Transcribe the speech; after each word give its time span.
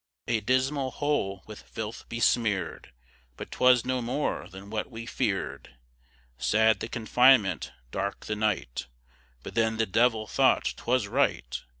A 0.27 0.39
dismal 0.41 0.89
hole 0.89 1.43
with 1.45 1.61
filth 1.61 2.09
besmear'd, 2.09 2.91
But 3.37 3.51
'twas 3.51 3.85
no 3.85 4.01
more 4.01 4.47
than 4.49 4.71
what 4.71 4.89
we 4.89 5.05
fear'd; 5.05 5.75
Sad 6.39 6.79
the 6.79 6.87
confinement, 6.89 7.71
dark 7.91 8.25
the 8.25 8.35
night, 8.35 8.87
But 9.43 9.53
then 9.53 9.77
the 9.77 9.85
devil 9.85 10.25
thought 10.25 10.73
'twas 10.75 11.05
right. 11.07 11.61